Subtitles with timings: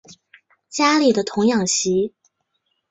[0.67, 2.15] 家里的童养媳